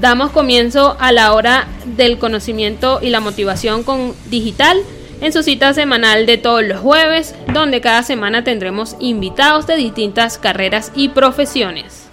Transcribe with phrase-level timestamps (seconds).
[0.00, 4.78] Damos comienzo a la hora del conocimiento y la motivación con digital
[5.20, 10.38] en su cita semanal de todos los jueves, donde cada semana tendremos invitados de distintas
[10.38, 12.04] carreras y profesiones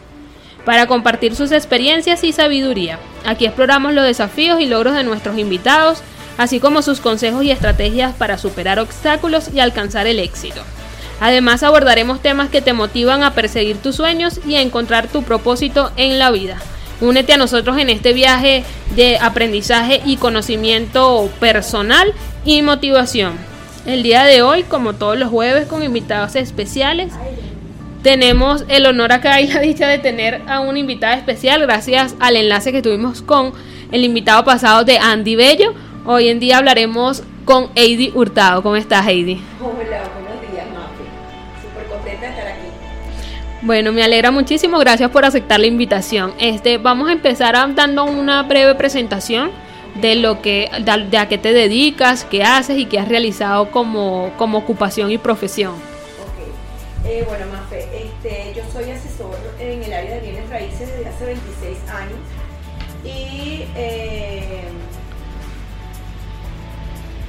[0.65, 2.97] para compartir sus experiencias y sabiduría.
[3.23, 5.99] Aquí exploramos los desafíos y logros de nuestros invitados,
[6.39, 10.63] así como sus consejos y estrategias para superar obstáculos y alcanzar el éxito.
[11.19, 15.91] Además abordaremos temas que te motivan a perseguir tus sueños y a encontrar tu propósito
[15.97, 16.57] en la vida.
[17.01, 18.63] Únete a nosotros en este viaje
[18.95, 22.13] de aprendizaje y conocimiento personal
[22.45, 23.33] y motivación.
[23.85, 27.11] El día de hoy, como todos los jueves, con invitados especiales,
[28.01, 32.35] tenemos el honor acá y la dicha de tener a una invitada especial gracias al
[32.35, 33.53] enlace que tuvimos con
[33.91, 35.73] el invitado pasado de Andy Bello.
[36.05, 38.63] Hoy en día hablaremos con Heidi Hurtado.
[38.63, 39.41] ¿Cómo estás, Heidi?
[39.61, 40.03] Hola,
[43.65, 44.77] Bueno, me alegra muchísimo.
[44.77, 46.35] Gracias por aceptar la invitación.
[46.39, 49.49] Este, vamos a empezar dando una breve presentación
[49.95, 54.31] de lo que de a qué te dedicas, qué haces y qué has realizado como,
[54.37, 55.73] como ocupación y profesión.
[55.73, 61.07] Ok, eh, bueno Mafe, este, yo soy asesor en el área de bienes raíces desde
[61.07, 62.19] hace 26 años
[63.03, 64.61] y eh,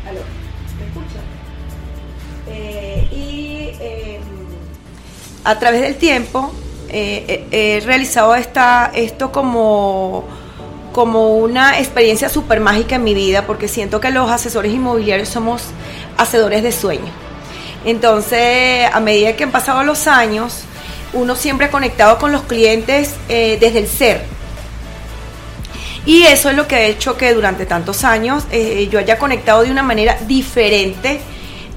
[0.07, 0.21] ¿aló?
[0.79, 1.21] ¿me escucha?
[2.49, 4.46] Eh, y em,
[5.47, 6.53] a través del tiempo
[6.89, 10.25] eh, he realizado esta, esto como
[10.97, 15.65] como una experiencia súper mágica en mi vida porque siento que los asesores inmobiliarios somos
[16.17, 17.11] hacedores de sueños.
[17.85, 20.63] Entonces, a medida que han pasado los años,
[21.13, 24.25] uno siempre ha conectado con los clientes eh, desde el ser.
[26.07, 29.65] Y eso es lo que ha hecho que durante tantos años eh, yo haya conectado
[29.65, 31.21] de una manera diferente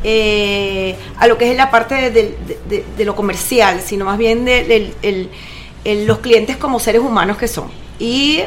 [0.03, 5.29] eh, a lo que es la parte de, lo comercial, sino más bien de,
[6.05, 7.69] los clientes como seres humanos que son.
[7.99, 8.41] Y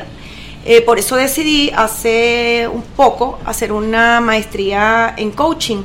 [0.64, 5.82] eh, por eso decidí hace un poco hacer una maestría en coaching,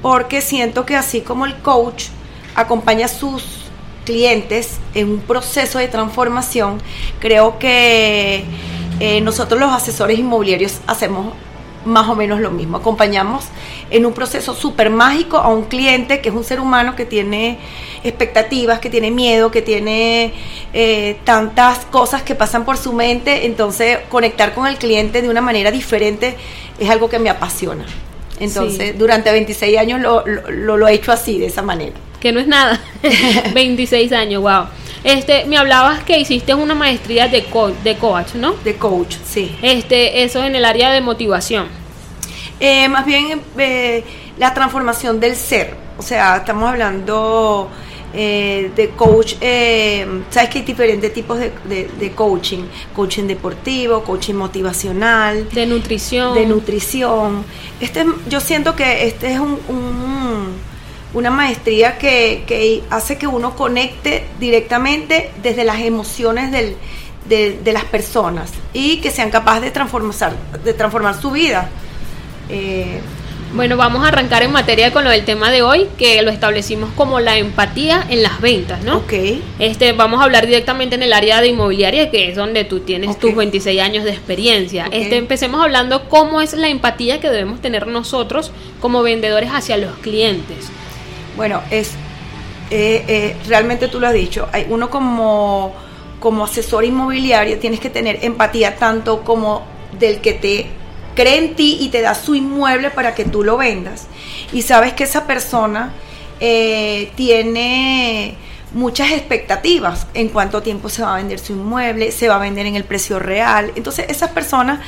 [0.00, 2.06] porque siento que así como el coach
[2.54, 3.62] acompaña a sus
[4.04, 6.80] clientes en un proceso de transformación,
[7.18, 8.44] creo que
[9.00, 11.34] eh, nosotros los asesores inmobiliarios hacemos
[11.84, 12.76] más o menos lo mismo.
[12.76, 13.44] Acompañamos
[13.90, 17.58] en un proceso súper mágico a un cliente que es un ser humano que tiene
[18.04, 20.32] expectativas, que tiene miedo, que tiene
[20.72, 23.46] eh, tantas cosas que pasan por su mente.
[23.46, 26.36] Entonces, conectar con el cliente de una manera diferente
[26.78, 27.84] es algo que me apasiona.
[28.40, 31.94] Entonces, durante 26 años lo, lo, he hecho así, de esa manera.
[32.18, 32.80] Que no es nada.
[33.54, 34.64] 26 años, wow.
[35.04, 37.44] Este, me hablabas que hiciste una maestría de,
[37.82, 38.52] de coach, ¿no?
[38.64, 39.56] De coach, sí.
[39.62, 41.66] Este, eso en el área de motivación.
[42.60, 44.04] Eh, más bien eh,
[44.38, 45.74] la transformación del ser.
[45.98, 47.68] O sea, estamos hablando
[48.14, 49.34] eh, de coach,
[50.30, 52.64] sabes que hay diferentes tipos de, coaching,
[52.94, 57.44] coaching deportivo, coaching motivacional, de nutrición, de nutrición.
[57.80, 60.71] Este, yo siento que este es un
[61.14, 68.98] una maestría que, hace que uno conecte directamente desde las emociones de, las personas y
[69.00, 71.70] que sean capaces de transformar, de transformar su vida.
[72.48, 73.00] Eh,
[73.54, 76.88] Bueno, vamos a arrancar en materia con lo del tema de hoy, que lo establecimos
[76.96, 78.98] como la empatía en las ventas, ¿no?
[78.98, 79.12] Ok.
[79.58, 83.18] Este, vamos a hablar directamente en el área de inmobiliaria, que es donde tú tienes
[83.18, 84.88] tus 26 años de experiencia.
[84.90, 89.92] Este, empecemos hablando cómo es la empatía que debemos tener nosotros como vendedores hacia los
[89.98, 90.70] clientes.
[91.36, 91.92] Bueno, es
[92.74, 94.48] eh, eh, realmente tú lo has dicho.
[94.50, 95.74] Hay uno como,
[96.20, 99.66] como asesor inmobiliario tienes que tener empatía tanto como
[99.98, 100.66] del que te
[101.14, 104.06] cree en ti y te da su inmueble para que tú lo vendas.
[104.54, 105.92] Y sabes que esa persona
[106.40, 108.36] eh, tiene
[108.72, 112.64] muchas expectativas en cuánto tiempo se va a vender su inmueble, se va a vender
[112.64, 113.70] en el precio real.
[113.76, 114.80] Entonces esas personas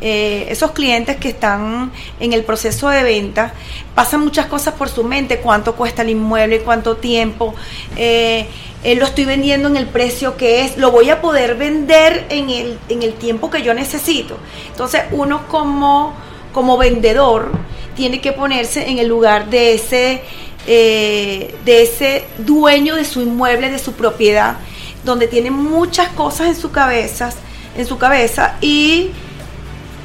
[0.00, 1.90] eh, esos clientes que están
[2.20, 3.54] en el proceso de venta,
[3.94, 7.54] pasan muchas cosas por su mente, cuánto cuesta el inmueble, cuánto tiempo,
[7.96, 8.46] eh,
[8.84, 12.50] eh, lo estoy vendiendo en el precio que es, lo voy a poder vender en
[12.50, 14.36] el, en el tiempo que yo necesito.
[14.68, 16.12] Entonces uno como,
[16.52, 17.50] como vendedor
[17.96, 20.22] tiene que ponerse en el lugar de ese,
[20.66, 24.58] de ese dueño de su inmueble, de su propiedad,
[25.04, 27.30] donde tiene muchas cosas en su cabeza,
[27.78, 29.10] en su cabeza y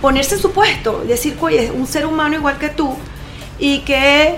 [0.02, 2.96] ponerse en su puesto, decir, oye, es un ser humano igual que tú
[3.60, 4.36] y que,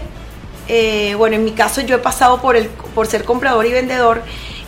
[0.67, 4.21] eh, bueno, en mi caso yo he pasado por, el, por ser comprador y vendedor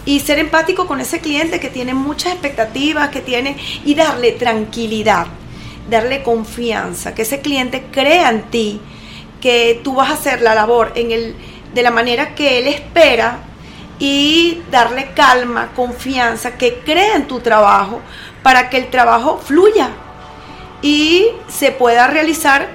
[0.05, 5.27] y ser empático con ese cliente que tiene muchas expectativas, que tiene, y darle tranquilidad,
[5.89, 8.79] darle confianza, que ese cliente crea en ti,
[9.41, 11.35] que tú vas a hacer la labor en el,
[11.73, 13.39] de la manera que él espera
[13.99, 18.01] y darle calma, confianza, que crea en tu trabajo
[18.43, 19.89] para que el trabajo fluya
[20.85, 22.67] y se pueda realizar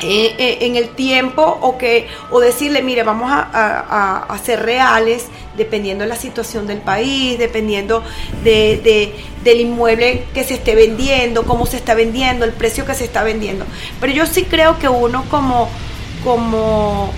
[0.00, 5.26] eh, eh, en el tiempo o que o decirle mire vamos a, a- ser reales
[5.56, 8.02] dependiendo de la situación del país dependiendo
[8.42, 9.14] de, de-
[9.44, 13.22] del inmueble que se esté vendiendo cómo se está vendiendo el precio que se está
[13.22, 13.64] vendiendo
[14.00, 15.68] pero yo sí creo que uno como
[16.24, 17.12] como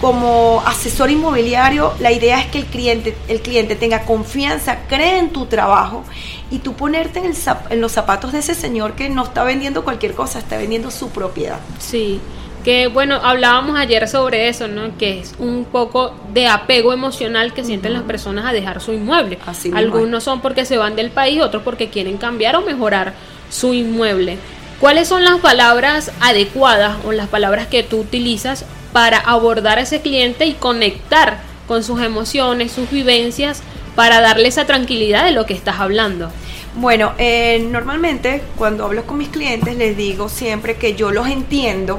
[0.00, 5.30] como asesor inmobiliario, la idea es que el cliente, el cliente tenga confianza, cree en
[5.30, 6.04] tu trabajo
[6.50, 9.44] y tú ponerte en, el zap- en los zapatos de ese señor que no está
[9.44, 11.58] vendiendo cualquier cosa, está vendiendo su propiedad.
[11.78, 12.20] Sí,
[12.64, 14.96] que bueno, hablábamos ayer sobre eso, ¿no?
[14.98, 19.38] Que es un poco de apego emocional que sienten las personas a dejar su inmueble.
[19.46, 23.14] Así Algunos son porque se van del país, otros porque quieren cambiar o mejorar
[23.50, 24.38] su inmueble.
[24.80, 30.00] ¿Cuáles son las palabras adecuadas o las palabras que tú utilizas para abordar a ese
[30.00, 33.62] cliente y conectar con sus emociones, sus vivencias,
[33.94, 36.30] para darle esa tranquilidad de lo que estás hablando?
[36.74, 41.98] Bueno, eh, normalmente cuando hablo con mis clientes les digo siempre que yo los entiendo,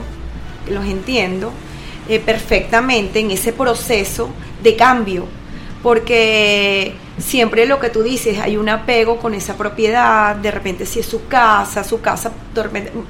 [0.70, 1.52] los entiendo
[2.08, 4.30] eh, perfectamente en ese proceso
[4.64, 5.26] de cambio,
[5.84, 11.00] porque siempre lo que tú dices, hay un apego con esa propiedad, de repente si
[11.00, 12.32] es su casa, su casa,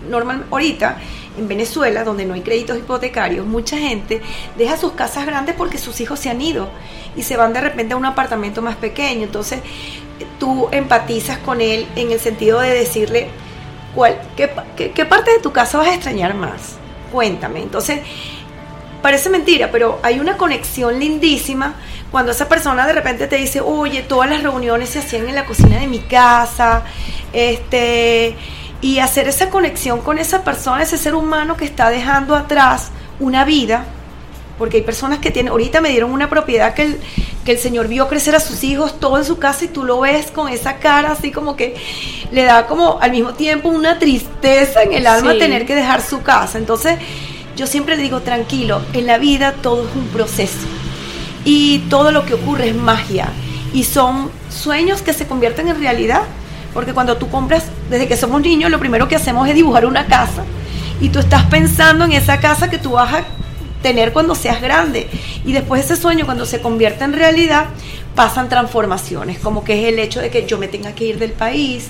[0.10, 0.98] normal, ahorita
[1.38, 4.22] en Venezuela, donde no hay créditos hipotecarios, mucha gente
[4.58, 6.70] deja sus casas grandes porque sus hijos se han ido
[7.16, 9.60] y se van de repente a un apartamento más pequeño, entonces
[10.40, 13.28] tú empatizas con él en el sentido de decirle,
[13.96, 14.50] ¿cuál, qué,
[14.94, 16.78] qué parte de tu casa vas a extrañar más?
[17.12, 17.62] Cuéntame.
[17.62, 18.00] Entonces,
[19.02, 21.76] parece mentira, pero hay una conexión lindísima
[22.12, 25.46] cuando esa persona de repente te dice, oye, todas las reuniones se hacían en la
[25.46, 26.84] cocina de mi casa,
[27.34, 28.36] este,
[28.82, 32.90] y hacer esa conexión con esa persona, ese ser humano que está dejando atrás
[33.20, 33.86] una vida,
[34.58, 37.00] porque hay personas que tienen, ahorita me dieron una propiedad que el,
[37.46, 40.00] que el señor vio crecer a sus hijos todo en su casa y tú lo
[40.00, 41.76] ves con esa cara así como que
[42.32, 45.40] le da como al mismo tiempo una tristeza en el alma Sí.
[45.40, 46.58] tener que dejar su casa.
[46.60, 47.00] Entonces
[47.56, 50.68] yo siempre digo, tranquilo, en la vida todo es un proceso
[51.44, 53.30] y todo lo que ocurre es magia
[53.74, 56.22] y son sueños que se convierten en realidad.
[56.74, 60.06] Porque cuando tú compras, desde que somos niños, lo primero que hacemos es dibujar una
[60.06, 60.44] casa.
[61.02, 63.24] Y tú estás pensando en esa casa que tú vas a
[63.82, 65.10] tener cuando seas grande.
[65.44, 67.66] Y después ese sueño, cuando se convierte en realidad,
[68.16, 71.32] pasan transformaciones, como que es el hecho de que yo me tenga que ir del
[71.32, 71.90] país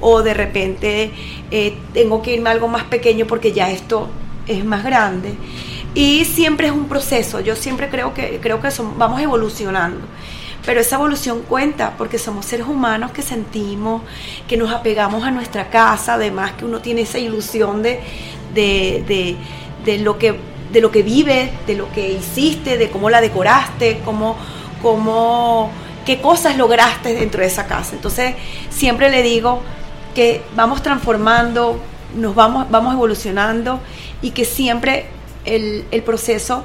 [0.00, 1.10] o de repente
[1.50, 4.08] eh, tengo que irme a algo más pequeño porque ya esto
[4.46, 5.34] es más grande.
[5.94, 10.00] Y siempre es un proceso, yo siempre creo que, creo que son- vamos evolucionando.
[10.68, 14.02] Pero esa evolución cuenta porque somos seres humanos que sentimos,
[14.46, 18.00] que nos apegamos a nuestra casa, además que uno tiene esa ilusión de,
[18.52, 19.34] de,
[19.86, 20.38] de- lo, que,
[20.70, 24.36] de lo que vive, de lo que hiciste, de cómo la decoraste, cómo,
[24.82, 25.70] cómo,
[26.04, 27.94] qué cosas lograste dentro de esa casa.
[27.94, 28.34] Entonces
[28.68, 29.62] siempre le digo
[30.14, 31.80] que vamos transformando,
[32.14, 33.80] nos vamos, vamos evolucionando
[34.20, 35.06] y que siempre
[35.46, 36.62] el, el proceso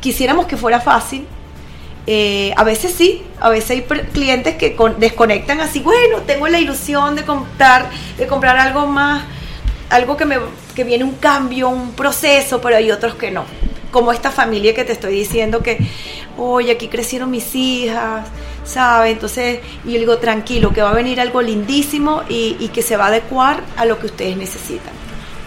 [0.00, 1.26] quisiéramos que fuera fácil,
[2.06, 6.58] eh, a veces sí, a veces hay clientes que con- desconectan así, bueno, tengo la
[6.58, 9.24] ilusión de comprar, de comprar algo más,
[9.90, 10.38] algo que me
[10.74, 13.44] que viene un cambio, un proceso, pero hay otros que no.
[13.90, 15.78] Como esta familia que te estoy diciendo que,
[16.38, 18.24] oye, aquí crecieron mis hijas,
[18.64, 19.12] ¿sabes?
[19.12, 22.96] Entonces, y yo digo, tranquilo, que va a venir algo lindísimo y, y que se
[22.96, 24.99] va a adecuar a lo que ustedes necesitan.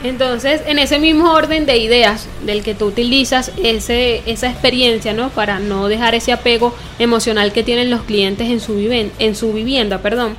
[0.03, 5.29] Entonces, en ese mismo orden de ideas del que tú utilizas ese, esa experiencia, ¿no?
[5.29, 9.53] Para no dejar ese apego emocional que tienen los clientes en su, viven, en su
[9.53, 10.35] vivienda, perdón.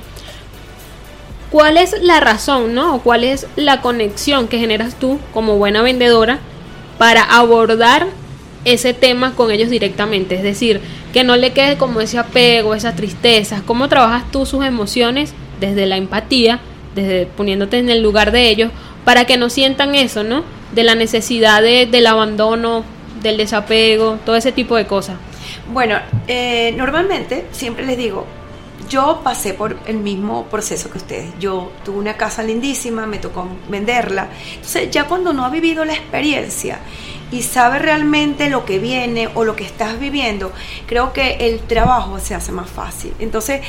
[1.49, 2.95] ¿Cuál es la razón, ¿no?
[2.95, 6.39] O cuál es la conexión que generas tú como buena vendedora
[6.99, 8.07] para abordar
[8.65, 10.35] ese tema con ellos directamente?
[10.35, 10.79] Es decir,
[11.11, 13.63] que no le quede como ese apego, esa tristeza.
[13.65, 16.59] ¿Cómo trabajas tú sus emociones desde la empatía,
[16.93, 18.71] desde poniéndote en el lugar de ellos?
[19.05, 20.43] Para que no sientan eso, ¿no?
[20.73, 22.83] De la necesidad de, del abandono,
[23.21, 25.15] del desapego, todo ese tipo de cosas.
[25.71, 25.97] Bueno,
[26.27, 28.25] eh, normalmente siempre les digo,
[28.89, 31.29] yo pasé por el mismo proceso que ustedes.
[31.39, 34.29] Yo tuve una casa lindísima, me tocó venderla.
[34.55, 36.79] Entonces, ya cuando no ha vivido la experiencia
[37.31, 40.51] y sabe realmente lo que viene o lo que estás viviendo,
[40.85, 43.13] creo que el trabajo se hace más fácil.
[43.19, 43.61] Entonces,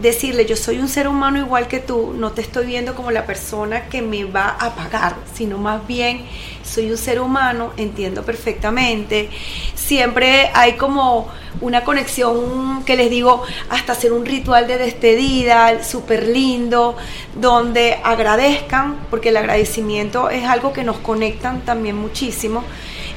[0.00, 3.24] decirle yo soy un ser humano igual que tú, no te estoy viendo como la
[3.24, 6.26] persona que me va a pagar, sino más bien
[6.62, 9.30] soy un ser humano, entiendo perfectamente.
[9.74, 11.28] Siempre hay como
[11.60, 16.96] una conexión que les digo, hasta hacer un ritual de despedida, súper lindo,
[17.34, 22.64] donde agradezcan, porque el agradecimiento es algo que nos conectan también muchísimo.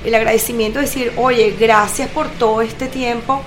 [0.06, 3.42] El agradecimiento es decir, oye, gracias por todo este tiempo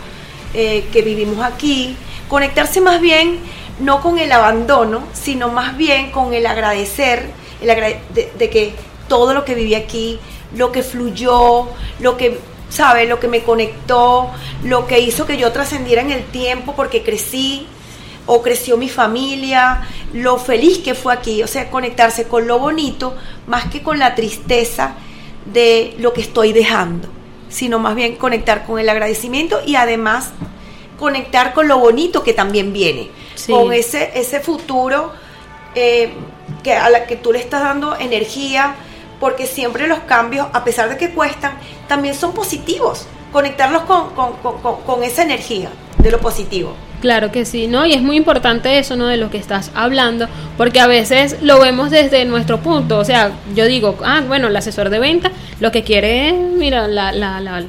[0.54, 1.96] eh, que vivimos aquí
[2.28, 3.40] conectarse más bien
[3.78, 7.30] no con el abandono, sino más bien con el agradecer,
[7.60, 7.68] el
[8.14, 8.74] de, que
[9.08, 10.18] todo lo que viví aquí,
[10.56, 11.68] lo que fluyó,
[12.00, 12.38] lo que,
[12.70, 13.06] ¿sabe?
[13.06, 14.30] Lo que me conectó,
[14.64, 17.66] lo que hizo que yo trascendiera en el tiempo porque crecí
[18.26, 23.16] o creció mi familia, lo feliz que fue aquí, o sea, conectarse con lo bonito
[23.46, 24.94] más que con la tristeza
[25.52, 27.08] de lo que estoy dejando,
[27.52, 30.30] sino más bien conectar con el agradecimiento y además
[30.98, 33.10] conectar con lo bonito que también viene,
[33.48, 35.12] con ese, ese futuro
[35.74, 36.12] eh,
[36.62, 38.74] que a la que tú le estás dando energía,
[39.20, 41.52] porque siempre los cambios, a pesar de que cuestan,
[41.88, 43.06] también son positivos.
[43.32, 44.10] Conectarlos con,
[44.84, 46.74] con esa energía de lo positivo.
[47.02, 47.84] Claro que sí, ¿no?
[47.84, 49.08] Y es muy importante eso, ¿no?
[49.08, 52.96] De lo que estás hablando, porque a veces lo vemos desde nuestro punto.
[52.96, 56.86] O sea, yo digo, ah, bueno, el asesor de venta lo que quiere es, mira,
[56.86, 57.64] la, la, la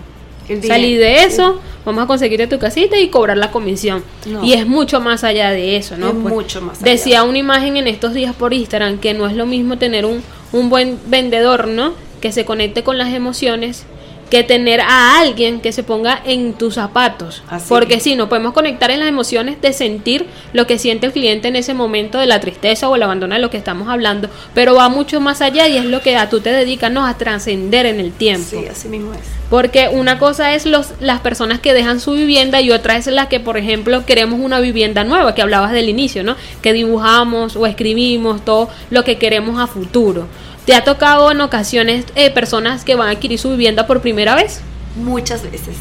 [0.61, 4.03] salir de eso, vamos a conseguirte tu casita y cobrar la comisión.
[4.43, 6.13] Y es mucho más allá de eso, ¿no?
[6.13, 9.47] Pues mucho más Decía una imagen en estos días por Instagram que no es lo
[9.47, 10.21] mismo tener un,
[10.51, 11.93] un buen vendedor, ¿no?
[12.21, 13.87] Que se conecte con las emociones
[14.33, 17.43] que tener a alguien que se ponga en tus zapatos.
[17.69, 21.49] Porque si no podemos conectar en las emociones de sentir lo que siente el cliente
[21.49, 24.73] en ese momento de la tristeza o el abandono de lo que estamos hablando, pero
[24.73, 27.05] va mucho más allá y es lo que a tú te dedicas ¿no?
[27.05, 28.47] a trascender en el tiempo.
[28.49, 29.19] Sí, así mismo es.
[29.51, 33.29] Porque una cosa es los, las personas que dejan su vivienda y otra es la
[33.29, 36.35] que, por ejemplo, queremos una vivienda nueva, que hablabas del inicio, ¿no?
[36.63, 40.27] Que dibujamos o escribimos todo lo que queremos a futuro.
[40.65, 44.33] ¿Te ha tocado en ocasiones eh, personas que van a adquirir su vivienda por primera
[44.33, 44.61] vez?
[44.95, 45.75] Muchas veces,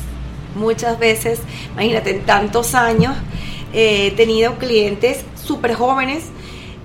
[0.57, 1.39] muchas veces.
[1.73, 3.15] Imagínate, en tantos años
[3.73, 6.25] eh, he tenido clientes súper jóvenes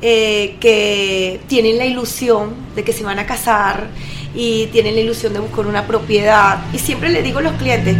[0.03, 3.87] eh, que tienen la ilusión de que se van a casar
[4.35, 6.59] y tienen la ilusión de buscar una propiedad.
[6.73, 7.97] Y siempre le digo a los clientes,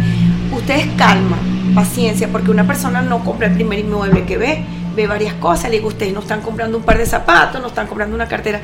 [0.52, 1.38] ustedes calma,
[1.74, 4.64] paciencia, porque una persona no compra el primer inmueble que ve,
[4.94, 5.70] ve varias cosas.
[5.70, 8.62] Le digo, ustedes no están comprando un par de zapatos, no están comprando una cartera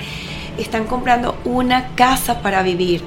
[0.58, 3.02] están comprando una casa para vivir,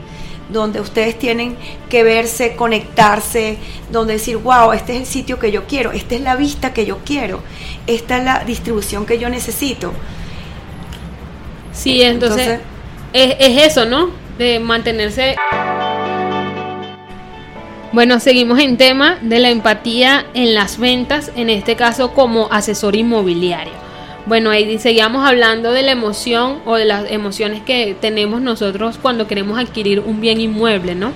[0.49, 1.57] donde ustedes tienen
[1.89, 3.57] que verse, conectarse,
[3.91, 6.85] donde decir, wow, este es el sitio que yo quiero, esta es la vista que
[6.85, 7.41] yo quiero,
[7.85, 9.93] esta es la distribución que yo necesito.
[11.73, 12.59] Sí, entonces,
[13.13, 14.09] es, es eso, ¿no?
[14.37, 15.35] De mantenerse...
[17.93, 22.95] Bueno, seguimos en tema de la empatía en las ventas, en este caso como asesor
[22.95, 23.87] inmobiliario.
[24.27, 29.25] Bueno, ahí seguíamos hablando de la emoción o de las emociones que tenemos nosotros cuando
[29.25, 31.13] queremos adquirir un bien inmueble, ¿no?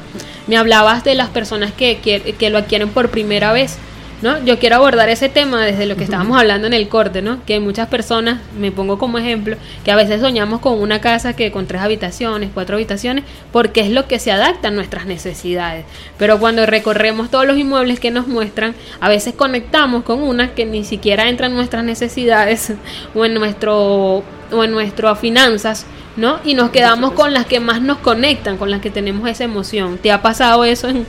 [0.47, 3.77] Me hablabas de las personas que, que lo adquieren por primera vez.
[4.21, 4.43] ¿No?
[4.43, 7.43] Yo quiero abordar ese tema desde lo que estábamos hablando en el corte, ¿no?
[7.45, 11.51] Que muchas personas, me pongo como ejemplo, que a veces soñamos con una casa que
[11.51, 15.85] con tres habitaciones, cuatro habitaciones, porque es lo que se adapta a nuestras necesidades.
[16.17, 20.65] Pero cuando recorremos todos los inmuebles que nos muestran, a veces conectamos con una que
[20.65, 22.73] ni siquiera entra en nuestras necesidades
[23.15, 24.23] o en nuestro
[24.53, 25.85] o en nuestras finanzas,
[26.17, 26.39] ¿no?
[26.43, 29.97] Y nos quedamos con las que más nos conectan, con las que tenemos esa emoción.
[29.97, 31.05] ¿Te ha pasado eso en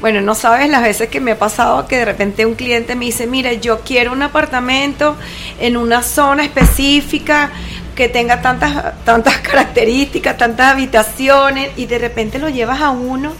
[0.00, 3.06] bueno, no sabes las veces que me ha pasado que de repente un cliente me
[3.06, 5.16] dice, mira, yo quiero un apartamento
[5.60, 7.50] en una zona específica
[7.94, 13.32] que tenga tantas, tantas características, tantas habitaciones, y de repente lo llevas a uno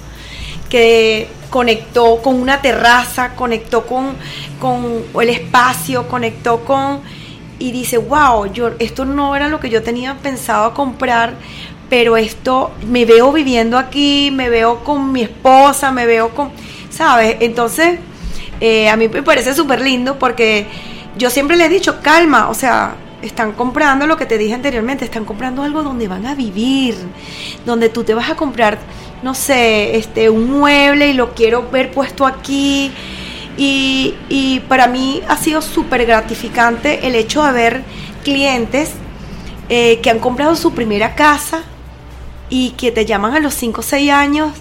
[0.68, 4.16] que conectó con una terraza, conectó con,
[4.60, 7.00] con el espacio, conectó con...
[7.60, 11.34] Y dice, wow, yo, esto no era lo que yo tenía pensado comprar,
[11.94, 16.50] pero esto me veo viviendo aquí, me veo con mi esposa, me veo con,
[16.90, 17.36] ¿sabes?
[17.38, 18.00] Entonces,
[18.60, 20.66] eh, a mí me parece súper lindo porque
[21.16, 25.04] yo siempre le he dicho, calma, o sea, están comprando lo que te dije anteriormente,
[25.04, 26.96] están comprando algo donde van a vivir,
[27.64, 28.76] donde tú te vas a comprar,
[29.22, 32.90] no sé, este, un mueble y lo quiero ver puesto aquí.
[33.56, 37.84] Y, para mí ha sido súper gratificante el hecho de ver
[38.24, 38.90] clientes
[39.68, 41.62] eh, que han comprado su primera casa
[42.50, 44.52] y que te llaman a los 5 o 6 años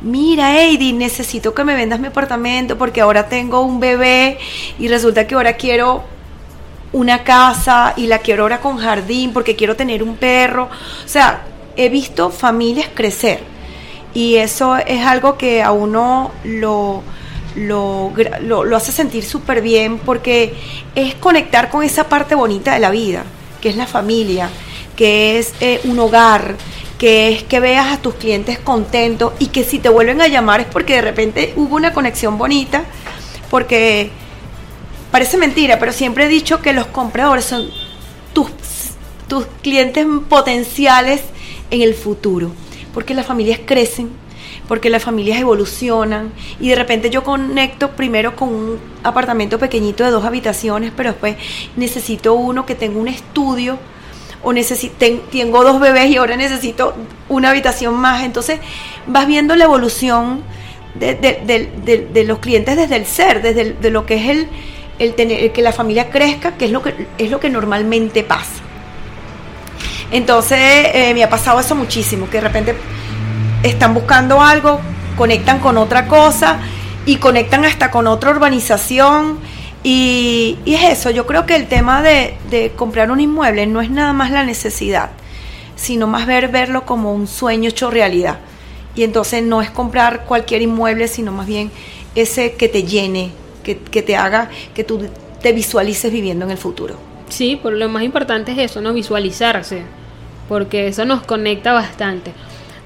[0.00, 4.38] mira, Heidi, necesito que me vendas mi apartamento porque ahora tengo un bebé
[4.78, 6.04] y resulta que ahora quiero
[6.92, 10.64] una casa y la quiero ahora con jardín porque quiero tener un perro.
[10.64, 11.44] O sea,
[11.76, 13.40] he visto familias crecer
[14.14, 17.02] y eso es algo que a uno lo,
[17.54, 20.54] lo, lo, hace sentir súper bien porque
[20.94, 23.24] es conectar con esa parte bonita de la vida,
[23.60, 24.48] que es la familia,
[24.94, 26.54] que es eh, un hogar,
[26.98, 30.60] que es que veas a tus clientes contentos y que si te vuelven a llamar
[30.60, 32.84] es porque de repente hubo una conexión bonita,
[33.50, 34.10] porque
[35.10, 37.68] parece mentira, pero siempre he dicho que los compradores son
[38.32, 38.50] tus,
[39.28, 41.22] tus clientes potenciales
[41.70, 42.52] en el futuro,
[42.94, 44.10] porque las familias crecen,
[44.66, 50.10] porque las familias evolucionan y de repente yo conecto primero con un apartamento pequeñito de
[50.10, 51.36] dos habitaciones, pero después
[51.76, 53.78] necesito uno que tenga un estudio
[54.46, 54.54] o
[55.32, 56.94] tengo dos bebés y ahora necesito
[57.28, 58.22] una habitación más.
[58.22, 58.60] Entonces
[59.08, 60.44] vas viendo la evolución
[60.94, 64.48] de, los clientes desde el ser, desde de lo que es el,
[65.00, 68.62] el tener que la familia crezca, que es lo que es lo que normalmente pasa.
[70.12, 72.76] Entonces eh, me ha pasado eso muchísimo, que de repente
[73.64, 74.80] están buscando algo,
[75.16, 76.58] conectan con otra cosa
[77.04, 79.40] y conectan hasta con otra urbanización
[79.88, 84.12] y, es eso, yo creo que el tema de, comprar un inmueble no es nada
[84.12, 85.10] más la necesidad,
[85.76, 88.40] sino más ver verlo como un sueño hecho realidad.
[88.96, 91.70] Y entonces no es comprar cualquier inmueble, sino más bien
[92.16, 93.30] ese que te llene,
[93.62, 95.08] que, que te haga que tú
[95.40, 96.96] te visualices viviendo en el futuro.
[97.28, 99.82] Sí, por lo más importante es eso, no visualizarse,
[100.48, 102.32] porque eso nos conecta bastante.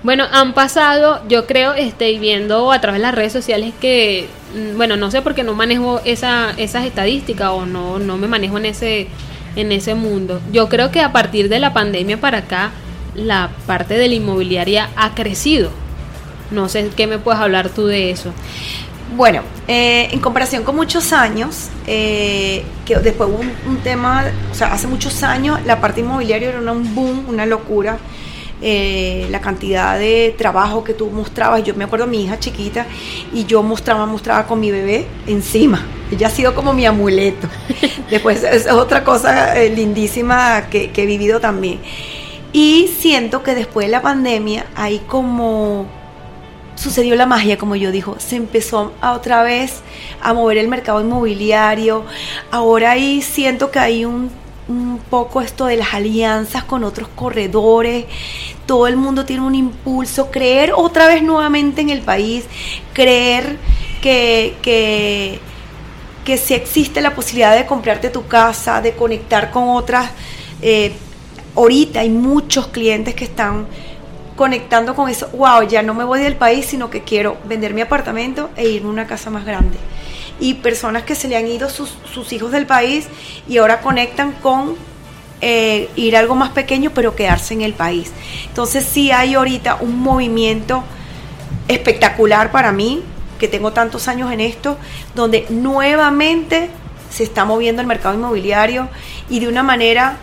[0.03, 4.77] Bueno, han pasado, yo creo, estoy viendo a través de las redes sociales que, mm,
[4.77, 8.57] bueno, no sé por qué no manejo esa, esas estadísticas o no, no me manejo
[8.57, 9.09] en ese,
[9.57, 10.41] en ese mundo.
[10.53, 12.71] Yo creo que a partir de la pandemia para acá,
[13.15, 15.71] la parte de la inmobiliaria ha crecido.
[16.51, 18.33] No sé qué me puedes hablar tú de eso.
[19.17, 24.55] Bueno, eh, en comparación con muchos años, eh, que después hubo un, un, tema, o
[24.55, 27.99] sea, hace muchos años la parte inmobiliaria era un boom, una locura
[28.63, 31.65] eh, la cantidad de trabajo que tú mostrabas.
[31.65, 32.87] Yo me acuerdo mi hija chiquita
[33.33, 35.87] y yo mostraba, mostraba con mi bebé encima.
[36.11, 37.49] Ella ha sido como mi amuleto.
[38.11, 41.81] Después es otra cosa eh, lindísima que, he vivido también.
[42.53, 45.87] Y siento que después de la pandemia hay como
[46.75, 49.83] sucedió la magia, como yo dijo, se empezó a otra vez
[50.21, 52.05] a mover el mercado inmobiliario.
[52.51, 54.31] Ahora ahí siento que hay un
[54.71, 58.07] un poco esto de las alianzas con otros corredores,
[58.67, 62.45] todo el mundo tiene un impulso, creer otra vez nuevamente en el país,
[62.93, 63.59] creer
[64.01, 65.41] que, que,
[66.25, 70.11] que si existe la posibilidad de comprarte tu casa, de conectar con otras,
[70.63, 70.93] eh,
[71.57, 73.67] ahorita hay muchos clientes que están
[74.37, 77.81] conectando con eso, wow, ya no me voy del país, sino que quiero vender mi
[77.81, 79.77] apartamento e irme a una casa más grande
[80.41, 81.93] y personas que se le han ido sus,
[82.33, 83.07] hijos del país
[83.49, 84.75] y ahora conectan con
[85.43, 88.11] eh, ir a algo más pequeño pero quedarse en el país.
[88.47, 90.83] Entonces sí hay ahorita un movimiento
[91.69, 93.03] espectacular para mí,
[93.39, 94.77] que tengo tantos años en esto,
[95.15, 96.71] donde nuevamente
[97.11, 98.89] se está moviendo el mercado inmobiliario
[99.29, 100.17] y de una manera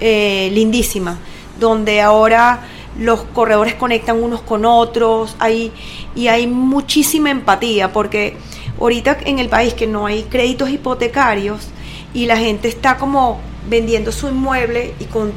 [0.00, 1.18] eh, lindísima,
[1.58, 2.60] donde ahora
[2.98, 5.72] los corredores conectan unos con otros, hay,
[6.14, 8.36] y hay muchísima empatía, porque
[8.80, 11.68] ahorita en el país que no hay créditos hipotecarios
[12.14, 15.32] y la gente está como vendiendo su inmueble y con,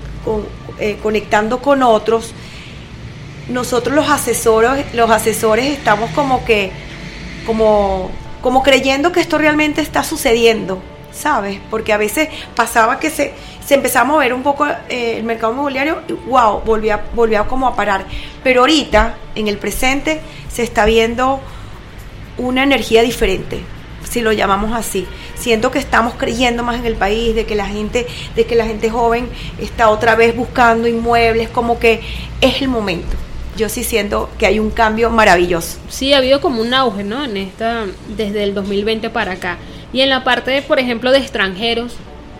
[0.79, 2.33] eh, conectando con otros,
[3.49, 6.71] nosotros los asesores, los asesores estamos como que,
[7.45, 8.09] como,
[8.41, 11.59] como creyendo que esto realmente está sucediendo, ¿sabes?
[11.69, 13.33] Porque a veces pasaba que se,
[13.65, 17.67] se empezaba a mover un poco eh, el mercado inmobiliario y wow, volvía, volvía como
[17.67, 18.05] a parar.
[18.43, 20.21] Pero ahorita, en el presente,
[20.51, 21.39] se está viendo
[22.37, 23.61] una energía diferente.
[24.09, 25.07] si lo llamamos así.
[25.33, 28.65] Siento que estamos creyendo más en el país, de que la gente, de que la
[28.65, 29.27] gente joven
[29.59, 32.01] está otra vez buscando inmuebles, como que
[32.39, 33.17] es el momento.
[33.57, 35.79] Yo sí siento que hay un cambio maravilloso.
[35.89, 37.23] Sí, ha habido como un auge, ¿no?
[37.25, 39.57] En esta, desde el 2020 para acá.
[39.91, 41.95] Y en la parte, por ejemplo, de extranjeros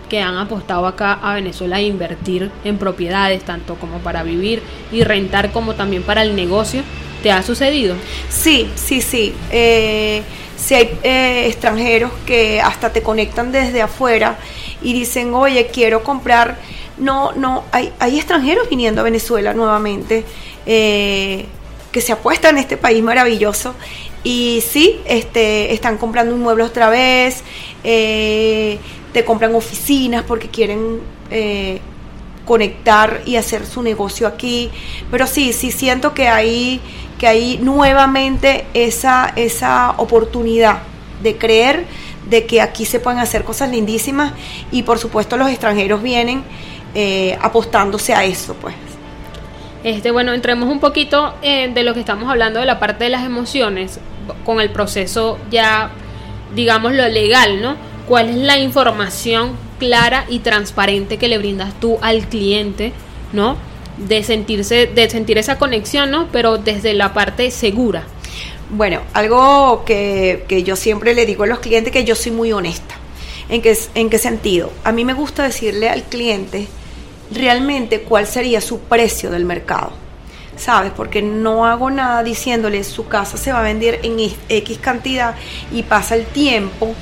[0.08, 5.02] que han apostado acá a Venezuela a invertir en propiedades, tanto como para vivir y
[5.02, 6.82] rentar, como también para el negocio,
[7.22, 7.96] ¿te ha sucedido?
[8.28, 9.34] Sí, sí, sí.
[9.50, 10.22] Eh,
[10.56, 14.38] si hay eh, extranjeros que hasta te conectan desde afuera
[14.82, 16.58] y dicen, oye, quiero comprar.
[16.98, 20.24] No, no, hay, hay extranjeros viniendo a Venezuela nuevamente
[20.64, 21.44] eh,
[21.92, 23.74] que se apuestan en este país maravilloso.
[24.24, 27.44] Y sí, este, están comprando inmuebles otra vez,
[29.16, 31.00] te compran oficinas porque quieren
[32.44, 34.70] conectar y hacer su negocio aquí.
[35.10, 36.82] Pero sí, sí siento que hay
[37.18, 40.80] que hay nuevamente esa, esa oportunidad
[41.22, 41.86] de creer
[42.28, 44.32] de que aquí se pueden hacer cosas lindísimas
[44.70, 46.42] y por supuesto los extranjeros vienen
[46.94, 48.74] eh, apostándose a eso pues.
[49.84, 53.10] Este, bueno, entremos un poquito eh, de lo que estamos hablando de la parte de
[53.10, 54.00] las emociones
[54.44, 55.90] con el proceso ya,
[56.54, 57.76] digamos, lo legal, ¿no?
[58.08, 62.92] ¿Cuál es la información clara y transparente que le brindas tú al cliente,
[63.32, 63.56] ¿no?
[63.96, 66.28] de sentirse, de sentir esa conexión, ¿no?
[66.32, 68.04] Pero desde la parte segura.
[68.70, 72.94] Bueno, algo que, yo siempre le digo a los clientes que yo soy muy honesta.
[73.48, 74.72] ¿En qué, ¿En qué sentido?
[74.84, 76.66] A mí me gusta decirle al cliente
[77.30, 79.92] realmente cuál sería su precio del mercado.
[80.56, 80.90] ¿Sabes?
[80.96, 84.16] Porque no hago nada diciéndole su casa se va a vender en
[84.48, 85.34] X cantidad
[85.70, 86.94] y pasa el tiempo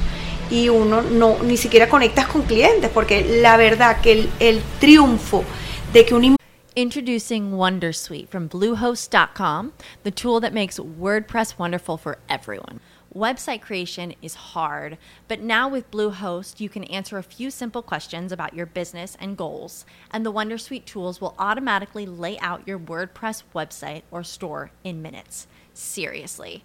[0.51, 5.45] y uno no ni siquiera conectas con clientes porque la verdad que el, el triunfo
[5.93, 6.37] de que un
[6.77, 12.81] Introducing Wondersuite from Bluehost.com, the tool that makes WordPress wonderful for everyone.
[13.15, 18.33] Website creation is hard, but now with Bluehost, you can answer a few simple questions
[18.33, 23.45] about your business and goals, and the Wondersuite tools will automatically lay out your WordPress
[23.55, 25.47] website or store in minutes.
[25.75, 26.65] Seriously.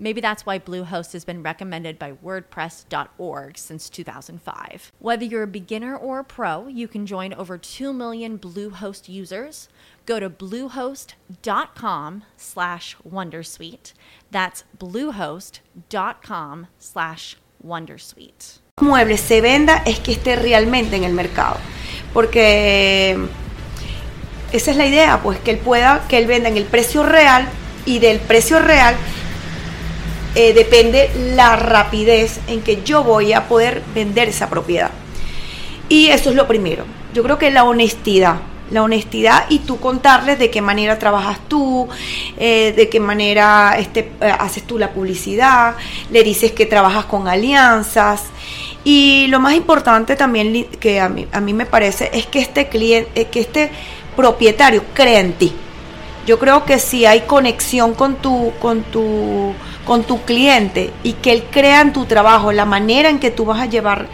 [0.00, 4.92] Maybe that's why Bluehost has been recommended by WordPress.org since 2005.
[4.98, 9.68] Whether you're a beginner or a pro, you can join over 2 million Bluehost users.
[10.06, 13.92] Go to bluehost.com slash wondersuite.
[14.30, 18.60] That's bluehost.com slash wondersuite.
[18.80, 21.58] Mueble se venda es que esté realmente en el mercado.
[22.14, 23.18] Porque
[24.50, 27.46] esa es la idea, pues que él pueda, que él venda en el precio real
[27.84, 28.96] y del precio real
[30.34, 34.90] Eh, depende la rapidez en que yo voy a poder vender esa propiedad.
[35.88, 36.84] Y eso es lo primero.
[37.12, 38.36] Yo creo que la honestidad,
[38.70, 41.88] la honestidad y tú contarles de qué manera trabajas tú,
[42.38, 45.74] eh, de qué manera este, eh, haces tú la publicidad,
[46.12, 48.22] le dices que trabajas con alianzas.
[48.84, 52.68] Y lo más importante también que a mí, a mí me parece es que este
[52.68, 53.70] cliente, que este
[54.16, 55.52] propietario crea en ti.
[56.26, 59.54] Yo creo que si hay conexión con tu, con tu
[59.90, 63.44] con tu cliente y que él crea en tu trabajo la manera en que tú
[63.44, 64.06] vas a llevar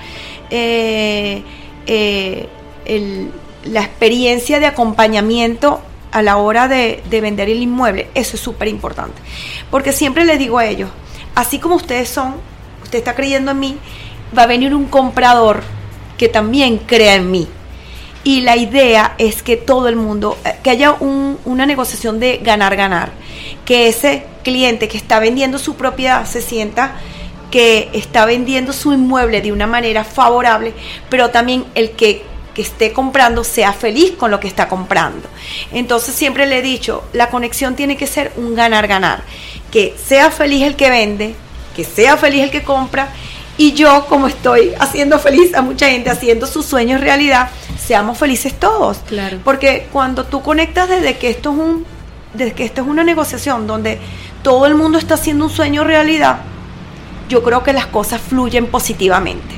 [0.49, 1.43] eh,
[1.87, 2.49] eh,
[3.65, 8.69] la experiencia de acompañamiento a la hora de, de vender el inmueble, eso es súper
[8.69, 9.21] importante.
[9.71, 10.89] Porque siempre les digo a ellos,
[11.35, 12.37] así como ustedes son,
[12.83, 13.79] usted está creyendo en mí,
[14.37, 15.63] va a venir un comprador
[16.17, 17.49] que también crea en mí.
[18.27, 23.13] Y la idea es que todo el mundo, eh, que haya una negociación de ganar-ganar,
[23.65, 26.97] que ese cliente que está vendiendo su propiedad se sienta
[27.53, 30.75] que está vendiendo su inmueble de una manera favorable,
[31.09, 35.29] pero también el que, que, esté comprando sea feliz con lo que está comprando.
[35.71, 39.23] Entonces siempre le he dicho, la conexión tiene que ser un ganar-ganar,
[39.71, 41.37] que sea feliz el que vende,
[41.77, 43.09] que sea feliz el que compra,
[43.59, 48.55] y yo como estoy haciendo feliz a mucha gente, haciendo sus sueños realidad, seamos felices
[48.55, 48.99] todos.
[49.07, 49.39] Claro.
[49.45, 51.87] Porque cuando tú conectas desde que esto es un,
[52.35, 53.99] desde que esto es una negociación donde
[54.43, 56.39] todo el mundo está haciendo un sueño realidad,
[57.29, 59.55] yo creo que las cosas fluyen positivamente.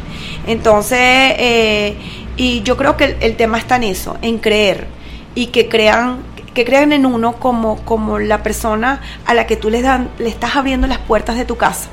[0.47, 1.97] Entonces, eh,
[2.37, 4.87] y yo creo que el, tema está en eso, en creer
[5.35, 6.23] y que crean
[6.55, 10.29] que crean en uno como, como la persona a la que tú les dan, le
[10.29, 11.89] estás abriendo las puertas de tu casa,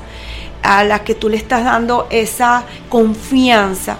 [0.66, 3.96] a la que tú le estás dando esa confianza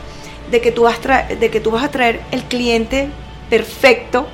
[0.51, 3.09] de que tú vas, de que tú vas a traer el cliente
[3.51, 4.27] perfecto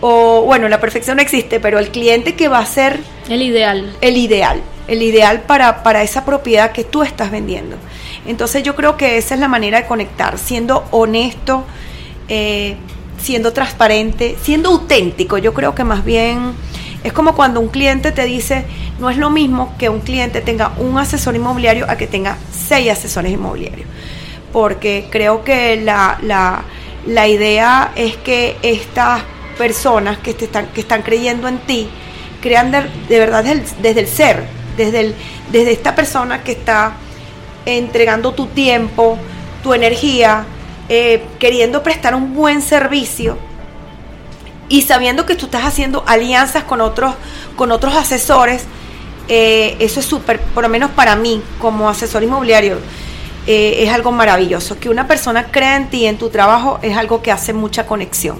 [0.00, 3.96] o bueno, la perfección no existe, pero el cliente que va a ser el ideal.
[4.00, 7.76] El ideal, el ideal para, para esa propiedad que tú estás vendiendo.
[8.26, 11.64] Entonces yo creo que esa es la manera de conectar, siendo honesto,
[12.28, 12.76] eh,
[13.18, 15.38] siendo transparente, siendo auténtico.
[15.38, 16.52] Yo creo que más bien
[17.04, 18.64] es como cuando un cliente te dice,
[18.98, 22.90] no es lo mismo que un cliente tenga un asesor inmobiliario a que tenga seis
[22.90, 23.86] asesores inmobiliarios.
[24.52, 26.64] Porque creo que la, la,
[27.06, 29.22] la idea es que estas
[29.58, 31.88] personas que, te están, que están creyendo en ti,
[32.40, 35.14] crean de, verdad desde el, ser, desde, el,
[35.52, 36.94] desde esta persona que está
[37.66, 39.18] entregando tu tiempo,
[39.62, 40.46] tu energía,
[40.88, 43.36] eh, queriendo prestar un buen servicio
[44.68, 47.14] y sabiendo que tú estás haciendo alianzas con otros,
[47.56, 48.64] con otros asesores,
[49.28, 52.78] eh, eso es súper, por lo menos para mí como asesor inmobiliario,
[53.46, 54.78] eh, es algo maravilloso.
[54.78, 58.38] Que una persona crea en ti, en tu trabajo, es algo que hace mucha conexión.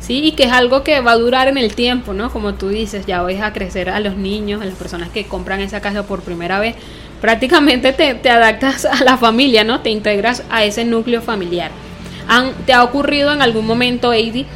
[0.00, 2.30] Sí, y que es algo que va a durar en el tiempo, ¿no?
[2.30, 5.60] Como tú dices, ya vais a crecer a los niños, a las personas que compran
[5.60, 6.74] esa casa por primera vez.
[7.22, 9.80] Prácticamente te, te adaptas a la familia, ¿no?
[9.80, 11.70] Te integras a ese núcleo familiar.
[12.66, 14.46] ¿Te ha ocurrido en algún momento, Eddie,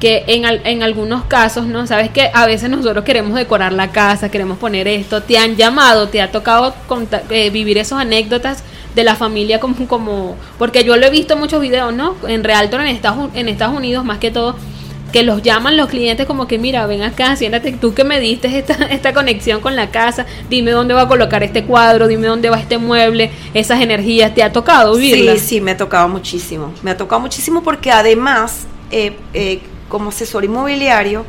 [0.00, 1.86] que en, en, algunos casos, ¿no?
[1.86, 6.08] Sabes que a veces nosotros queremos decorar la casa, queremos poner esto, te han llamado,
[6.08, 6.74] te ha tocado
[7.30, 8.62] eh, vivir esas anécdotas
[8.94, 12.14] de la familia como, como, porque yo lo he visto en muchos videos, ¿no?
[12.26, 14.56] En Realtor en Estados, en Estados Unidos más que todo,
[15.12, 18.56] que los llaman los clientes como que mira, ven acá, siéntate, tú que me diste
[18.56, 22.50] esta, esta conexión con la casa, dime dónde va a colocar este cuadro, dime dónde
[22.50, 25.40] va este mueble, esas energías, ¿te ha tocado vivirlas?
[25.40, 30.10] Sí, sí, me ha tocado muchísimo, me ha tocado muchísimo porque además eh, eh, como
[30.10, 31.24] asesor inmobiliario,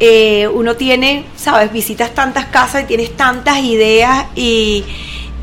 [0.00, 4.84] eh, uno tiene, sabes, visitas tantas casas y tienes tantas ideas y,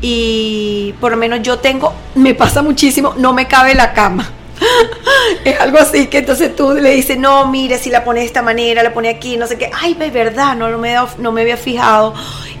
[0.00, 4.30] y por lo menos yo tengo, me pasa muchísimo, no me cabe la cama.
[5.44, 8.42] es algo así que entonces tú le dices, no, mire, si la pone de esta
[8.42, 11.42] manera, la pone aquí, no sé qué, ay, de verdad, no, no, me, no me
[11.42, 12.14] había fijado.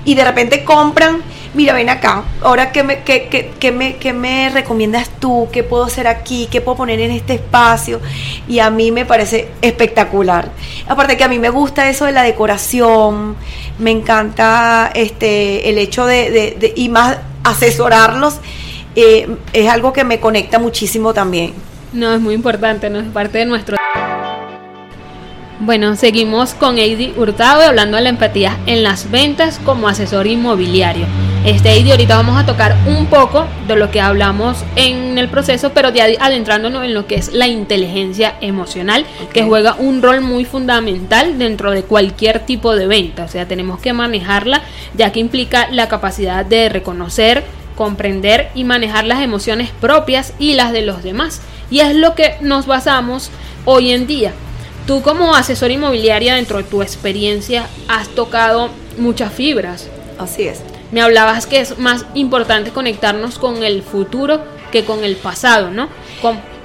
[0.04, 1.22] Y de repente compran
[1.54, 5.48] mira, ven acá, ahora ¿qué me, qué, me, qué me recomiendas tú?
[5.52, 6.48] ¿Qué puedo hacer aquí?
[6.50, 8.00] ¿Qué puedo poner en este espacio?
[8.48, 10.50] Y a mí me parece espectacular.
[10.88, 13.36] Aparte que a mí me gusta eso de la decoración,
[13.78, 18.38] me encanta este el hecho de, y más asesorarlos,
[18.94, 21.69] eh, es algo que me conecta muchísimo también.
[21.92, 23.76] No, es muy importante, no es parte de nuestro...
[25.58, 31.04] Bueno, seguimos con Eddie Hurtado hablando de la empatía en las ventas como asesor inmobiliario.
[31.44, 35.72] Este Eddie, ahorita vamos a tocar un poco de lo que hablamos en el proceso,
[35.74, 40.44] pero ya adentrándonos en lo que es la inteligencia emocional, que juega un rol muy
[40.44, 43.24] fundamental dentro de cualquier tipo de venta.
[43.24, 44.62] O sea, tenemos que manejarla,
[44.94, 47.44] ya que implica la capacidad de reconocer,
[47.76, 51.42] comprender y manejar las emociones propias y las de los demás.
[51.70, 53.30] Y es lo que nos basamos
[53.64, 54.32] hoy en día
[54.86, 59.88] Tú como asesor inmobiliaria dentro de tu experiencia has tocado muchas fibras.
[60.18, 60.62] Así es.
[60.90, 65.88] Me hablabas que es más importante conectarnos con el futuro que con el pasado, ¿no?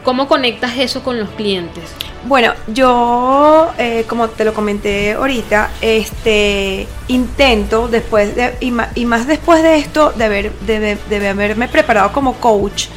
[0.03, 1.83] ¿Cómo, conectas eso con los clientes?
[2.25, 9.61] Bueno, yo, eh, como te lo comenté ahorita, este, intento después de, y, más, después
[9.61, 12.87] de esto, de, haber, de, haberme preparado como coach,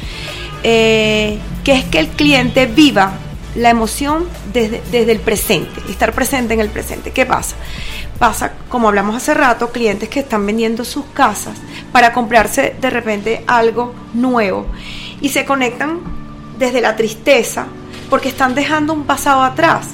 [0.63, 1.39] eh,
[1.69, 3.11] que es que el cliente viva
[3.53, 7.11] la emoción desde, desde el presente, estar presente en el presente.
[7.11, 7.55] ¿Qué pasa?
[8.17, 11.59] Pasa, como hablamos hace rato, clientes que están vendiendo sus casas
[11.91, 14.65] para comprarse de repente algo nuevo
[15.21, 15.99] y se conectan
[16.57, 17.67] desde la tristeza
[18.09, 19.89] porque están dejando un pasado atrás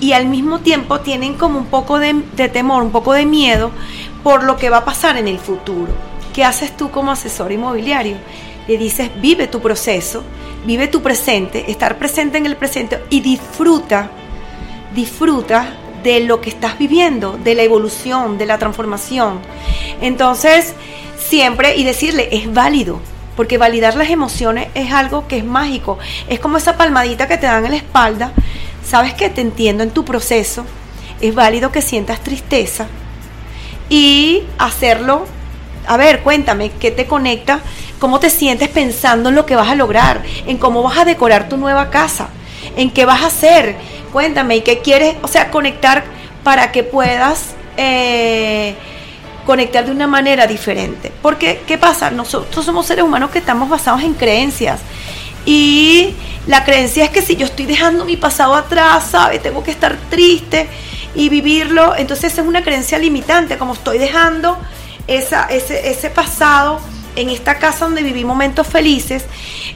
[0.00, 3.70] y al mismo tiempo tienen como un poco de, de, temor, un poco de miedo
[4.22, 5.90] por lo que va a pasar en el futuro.
[6.34, 8.18] ¿Qué haces tú como asesor inmobiliario?
[8.66, 10.22] Le dices, vive tu proceso,
[10.64, 14.10] vive tu presente, estar presente en el presente y disfruta,
[14.94, 15.68] disfruta
[16.02, 19.40] de lo que estás viviendo, de la evolución, de la transformación.
[20.00, 20.74] Entonces,
[21.18, 23.00] siempre y decirle, es válido,
[23.36, 25.98] porque validar las emociones es algo que es mágico.
[26.28, 28.32] Es como esa palmadita que te dan en la espalda.
[28.86, 30.64] Sabes que te entiendo en tu proceso.
[31.20, 32.86] Es válido que sientas tristeza
[33.88, 35.26] y hacerlo.
[35.86, 37.60] A ver, cuéntame, ¿qué te conecta
[38.04, 41.48] cómo te sientes pensando en lo que vas a lograr, en cómo vas a decorar
[41.48, 42.28] tu nueva casa,
[42.76, 43.76] en qué vas a hacer.
[44.12, 45.16] Cuéntame, ¿y qué quieres?
[45.22, 46.04] O sea, conectar
[46.42, 48.74] para que puedas eh,
[49.46, 51.10] conectar de una manera diferente.
[51.22, 52.10] Porque, ¿qué pasa?
[52.10, 54.80] Nosotros somos seres humanos que estamos basados en creencias.
[55.46, 56.12] Y
[56.46, 59.42] la creencia es que si yo estoy dejando mi pasado atrás, ¿sabes?
[59.42, 60.68] Tengo que estar triste
[61.14, 61.96] y vivirlo.
[61.96, 64.58] Entonces es una creencia limitante, como estoy dejando
[65.06, 66.80] esa, ese, ese pasado
[67.16, 69.24] en esta casa donde viví momentos felices,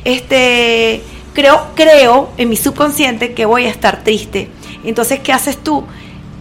[0.05, 1.03] este,
[1.35, 4.49] creo, creo en mi subconsciente que voy a estar triste.
[4.85, 5.85] Entonces, ¿qué haces tú?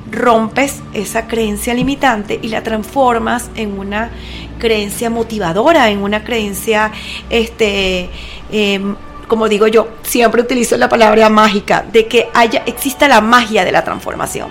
[0.10, 4.10] Rompes esa creencia limitante y la transformas en una
[4.58, 6.92] creencia motivadora, en una creencia,
[7.30, 8.10] este,
[8.52, 8.96] em,
[9.28, 13.72] como digo yo, siempre utilizo la palabra mágica, de que haya, exista la magia de
[13.72, 14.50] la transformación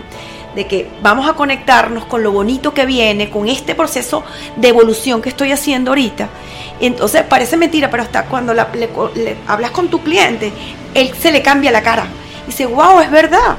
[0.57, 4.25] de que vamos a conectarnos con lo bonito que viene, con este proceso
[4.57, 6.31] de evolución que estoy haciendo ahorita.
[6.81, 8.67] Entonces parece mentira, pero hasta cuando le,
[9.47, 10.51] hablas con tu cliente,
[10.95, 12.07] él se le cambia la cara.
[12.45, 13.59] Y dice, wow, es verdad.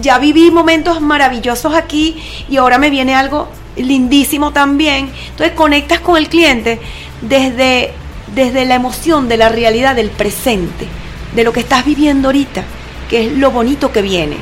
[0.00, 2.16] ya viví momentos maravillosos aquí
[2.48, 5.10] y ahora me viene algo lindísimo también.
[5.28, 6.80] Entonces conectas con el cliente
[7.20, 7.92] desde,
[8.34, 10.88] desde la emoción de la realidad del presente,
[11.34, 12.64] de lo que estás viviendo ahorita,
[13.10, 14.38] que es lo bonito que viene.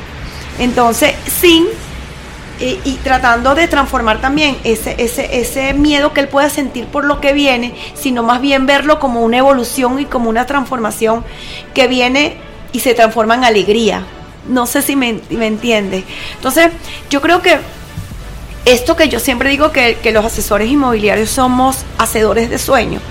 [0.57, 1.65] Entonces, sin
[2.59, 7.19] y, tratando de transformar también ese, ese, ese miedo que él pueda sentir por lo
[7.19, 11.25] que viene, sino más bien verlo como una evolución y como una transformación
[11.73, 12.37] que viene
[12.71, 14.05] y se transforma en alegría.
[14.47, 16.05] No sé si me, me entiende.
[16.35, 16.71] Entonces,
[17.09, 17.57] yo creo que
[18.65, 23.01] esto que yo siempre digo que, los asesores inmobiliarios somos hacedores de sueños,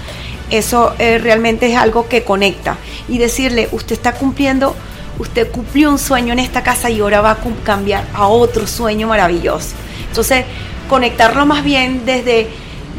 [0.50, 2.76] eso eh, realmente es algo que conecta.
[3.08, 4.74] Y decirle, usted está cumpliendo
[5.18, 9.09] usted cumplió un sueño en esta casa y ahora va a cambiar a otro sueño
[9.09, 9.74] maravilloso.
[10.09, 10.44] Entonces,
[10.88, 12.48] conectarlo más bien desde,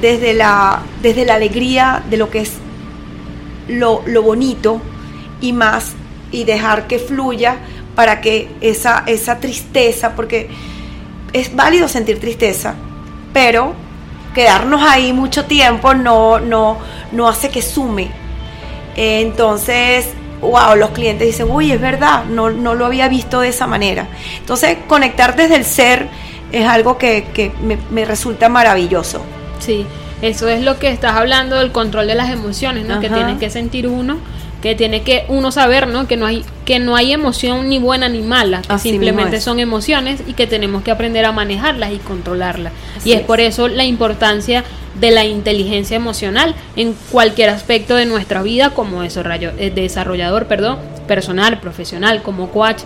[0.02, 2.54] desde, la, desde la alegría de lo que es
[3.68, 4.82] lo, bonito
[5.42, 5.94] y más,
[6.32, 7.58] y dejar que fluya
[7.96, 10.50] para que esa, esa tristeza, porque
[11.34, 12.76] es válido sentir tristeza,
[13.34, 13.74] pero
[14.34, 16.78] quedarnos ahí mucho tiempo no, no,
[17.12, 18.10] no hace que sume.
[18.98, 20.08] Entonces,
[20.46, 24.08] wow, los clientes dicen, uy, es verdad, no, no lo había visto de esa manera.
[24.40, 26.08] Entonces, conectar desde el ser
[26.52, 27.52] es algo que,
[27.92, 29.22] me, resulta maravilloso.
[29.60, 29.86] Sí,
[30.22, 33.00] eso es lo que estás hablando del control de las emociones, ¿no?
[33.00, 34.18] Que tiene que sentir uno,
[34.62, 36.08] que tiene que uno saber, ¿no?
[36.08, 40.22] Que no hay que no hay emoción ni buena ni mala, que simplemente son emociones
[40.26, 42.74] y que tenemos que aprender a manejarlas y controlarlas.
[43.04, 44.64] y es, por eso la importancia
[45.00, 51.60] de la inteligencia emocional en cualquier aspecto de nuestra vida como eh, desarrollador perdón, personal,
[51.60, 52.82] profesional, como coach,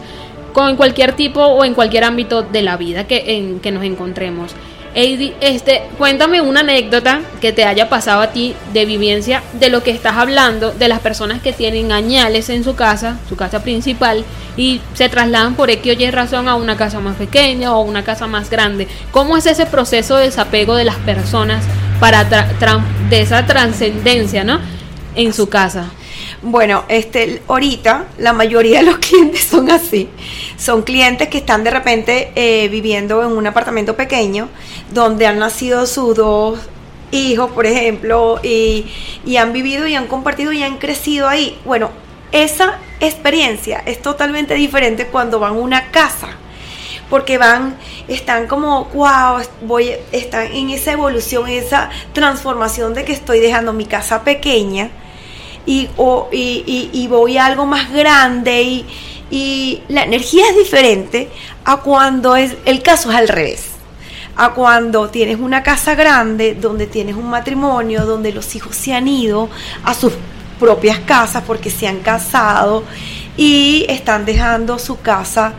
[0.54, 4.54] con cualquier tipo o en cualquier ámbito de la vida que, en que nos encontremos.
[4.96, 9.84] Eddie, este, cuéntame una anécdota que te haya pasado a ti de vivencia de lo
[9.84, 14.26] que estás hablando, de las personas que tienen añales en su casa, su casa principal,
[14.58, 18.04] y se trasladan por X o Y razón a una casa más pequeña o una
[18.04, 18.88] casa más grande.
[19.12, 21.64] ¿Cómo es ese proceso de desapego de las personas
[22.00, 24.60] para de esa trascendencia, ¿no?
[25.16, 25.86] En su casa.
[26.42, 30.10] Bueno, este, ahorita la mayoría de los clientes son así.
[30.58, 34.48] Son clientes que están de repente eh, viviendo en un apartamento pequeño
[34.94, 36.60] donde han nacido sus dos
[37.12, 38.86] hijos, por ejemplo, y,
[39.26, 41.60] y han vivido y han compartido y han crecido ahí.
[41.66, 41.90] Bueno,
[42.32, 46.30] esa experiencia es totalmente diferente cuando van a una casa
[47.10, 47.76] porque van,
[48.08, 53.86] están como, wow, voy, están en esa evolución, esa transformación de que estoy dejando mi
[53.86, 54.92] casa pequeña
[55.66, 55.90] y,
[56.32, 58.86] y, voy a algo más grande y,
[59.30, 61.30] y la energía es diferente
[61.64, 63.70] a cuando es, el caso es al revés
[64.36, 69.06] a cuando tienes una casa grande, donde tienes un matrimonio, donde los hijos se han
[69.06, 69.50] ido
[69.84, 70.14] a sus
[70.58, 72.86] propias casas porque se han casado
[73.36, 75.54] y están dejando su casa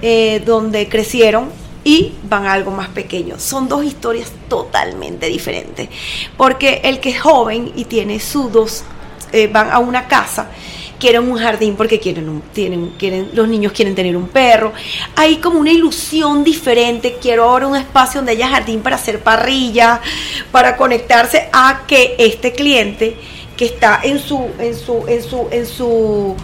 [0.00, 1.50] eh, donde crecieron
[1.84, 3.38] y van a algo más pequeño.
[3.38, 5.88] Son dos historias totalmente diferentes.
[6.36, 8.84] Porque el que es joven y tiene sus dos,
[9.34, 10.48] eh, van a una casa,
[10.98, 14.72] quieren un jardín porque quieren, un, tienen, quieren, los niños quieren tener un perro.
[15.16, 17.16] Hay como una ilusión diferente.
[17.20, 20.00] Quiero ahora un espacio donde haya jardín para hacer parrilla,
[20.52, 23.16] para conectarse a que este cliente
[23.56, 26.36] que está en su, en su, en su, en su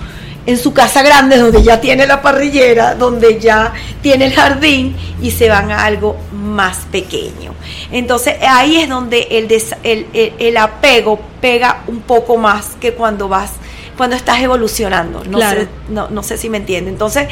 [0.46, 3.72] en su casa grande donde ya tiene la parrillera, donde ya
[4.02, 7.54] tiene el jardín y se van a algo más pequeño.
[7.92, 10.06] Entonces ahí es donde el,
[10.38, 13.52] el, apego pega un poco más que cuando vas
[13.96, 15.22] cuando estás evolucionando.
[15.24, 16.90] No, sé, no, no sé si me entiende.
[16.90, 17.28] Entonces,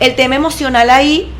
[0.00, 1.30] el tema emocional ahí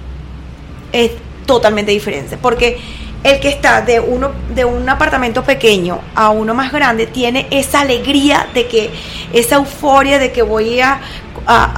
[0.93, 1.13] es
[1.47, 2.37] totalmente diferente.
[2.37, 2.79] Porque
[3.27, 7.81] el que está de uno de un apartamento pequeño a uno más grande tiene esa
[7.81, 8.91] alegría de que
[9.33, 11.01] esa euforia de que voy a,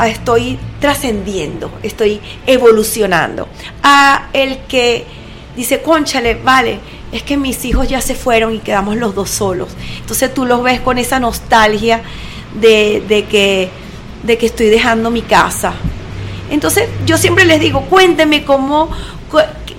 [0.06, 3.48] estoy trascendiendo, estoy evolucionando.
[3.82, 5.06] A el que
[5.56, 6.80] dice, "Conchale, vale,
[7.12, 9.70] es que mis hijos ya se fueron y quedamos los dos solos."
[10.00, 12.02] Entonces tú los ves con esa nostalgia
[12.60, 13.70] de, de que
[14.22, 15.72] de que estoy dejando mi casa.
[16.50, 18.90] Entonces yo siempre les digo, cuénteme cómo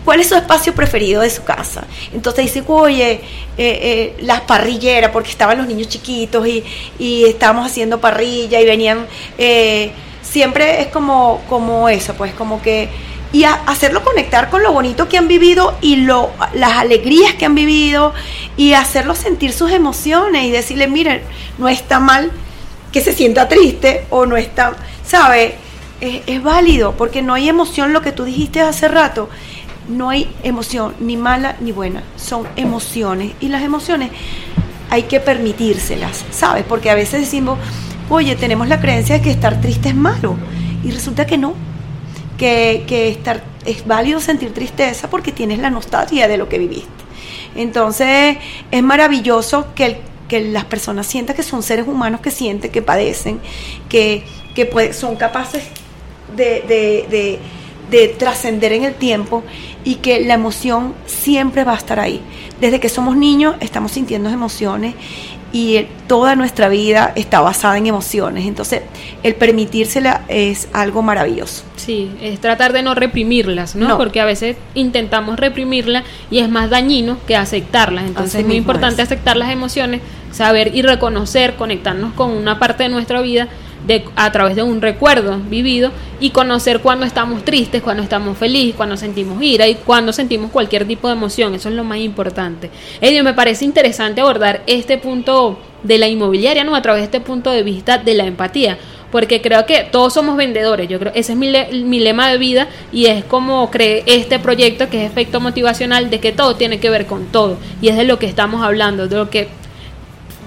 [0.09, 1.83] ¿cuál es su espacio preferido de su casa?
[2.11, 3.21] Entonces dice, oye, eh,
[3.59, 6.63] eh, las parrilleras, porque estaban los niños chiquitos y,
[6.97, 9.05] y estábamos haciendo parrilla y venían,
[9.37, 9.91] eh,
[10.23, 12.89] siempre es como, como eso, pues como que
[13.31, 17.53] y hacerlo conectar con lo bonito que han vivido y lo, las alegrías que han
[17.53, 18.15] vivido
[18.57, 21.21] y hacerlo sentir sus emociones y decirle, miren,
[21.59, 22.31] no está mal
[22.91, 24.73] que se sienta triste o no está,
[25.05, 25.53] ¿sabe?
[26.01, 29.29] Es, es válido porque no hay emoción, lo que tú dijiste hace rato,
[29.89, 34.11] no hay emoción ni mala ni buena, son emociones y las emociones
[34.89, 36.63] hay que permitírselas, ¿sabes?
[36.67, 37.59] Porque a veces decimos,
[38.09, 40.37] oye, tenemos la creencia de que estar triste es malo
[40.83, 41.53] y resulta que no,
[42.37, 46.89] que, estar, es válido sentir tristeza porque tienes la nostalgia de lo que viviste.
[47.55, 48.37] Entonces
[48.71, 53.39] es maravilloso que, que las personas sientan que son seres humanos que sienten, que padecen,
[53.89, 54.23] que,
[54.55, 55.63] que son capaces
[56.35, 57.39] de
[58.17, 59.43] trascender en el tiempo
[59.83, 62.21] y que la emoción siempre va a estar ahí.
[62.59, 64.95] Desde que somos niños estamos sintiendo emociones
[65.51, 68.45] y toda nuestra vida está basada en emociones.
[68.45, 68.81] Entonces,
[69.23, 71.63] el permitírsela es algo maravilloso.
[71.75, 73.97] Sí, es tratar de no reprimirlas, ¿no?
[73.97, 78.05] Porque a veces intentamos reprimirlas y es más dañino que aceptarlas.
[78.05, 82.89] Entonces, es muy importante aceptar las emociones, saber y reconocer, conectarnos con una parte de
[82.89, 83.47] nuestra vida
[84.15, 88.97] a través de un recuerdo vivido y conocer cuando estamos tristes, cuando estamos felices, cuando
[88.97, 91.55] sentimos ira y cuando sentimos cualquier tipo de emoción.
[91.55, 92.69] Eso es lo más importante.
[93.01, 96.75] Ello me parece interesante abordar este punto de la inmobiliaria, ¿no?
[96.75, 98.77] A través de este punto de vista de la empatía.
[99.11, 101.51] Porque creo que todos somos vendedores, yo creo, ese es mi,
[101.83, 106.19] mi lema de vida y es como cree este proyecto que es efecto motivacional de
[106.19, 109.15] que todo tiene que ver con todo y es de lo que estamos hablando, de
[109.15, 109.47] lo que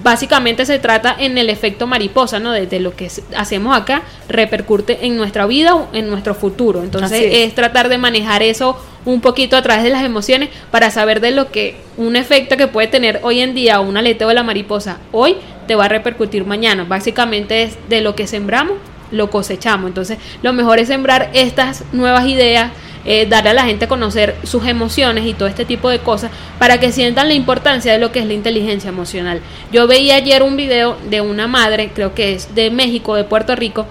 [0.02, 2.52] básicamente se trata en el efecto mariposa, ¿no?
[2.52, 6.82] De, lo que hacemos acá repercute en nuestra vida o en nuestro futuro.
[6.82, 7.54] Entonces es.
[7.54, 11.50] tratar de manejar eso un poquito a través de las emociones para saber de lo
[11.50, 15.36] que un efecto que puede tener hoy en día un aleteo de la mariposa hoy
[15.66, 16.84] te va a repercutir mañana.
[16.84, 18.76] Básicamente es de lo que sembramos,
[19.10, 19.88] lo cosechamos.
[19.88, 22.72] Entonces lo mejor es sembrar estas nuevas ideas
[23.04, 26.78] eh, a la gente a conocer sus emociones y todo este tipo de cosas para
[26.78, 29.40] que sientan la importancia de lo que es la inteligencia emocional.
[29.72, 33.56] Yo veía ayer un video de una madre, creo que es de México, de Puerto
[33.56, 33.86] Rico,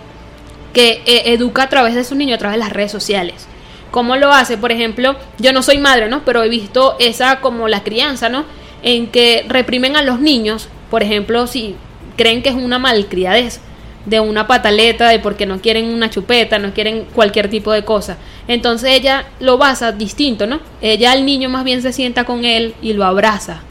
[0.74, 3.47] que eh, educa a través de su niño, a través de las redes sociales.
[3.91, 4.57] ¿Cómo lo hace?
[4.57, 6.24] Por ejemplo, yo no soy madre, ¿no?
[6.24, 8.45] Pero he visto esa como la crianza, ¿no?
[8.84, 11.76] En que reprimen a los niños, por ejemplo, si
[12.16, 13.59] creen que es una malcriadez
[14.05, 18.17] de una pataleta, de porque no quieren una chupeta, no quieren cualquier tipo de cosa.
[18.47, 20.59] Entonces ella lo basa distinto, ¿no?
[20.81, 23.61] Ella al niño más bien se sienta con él y lo abraza.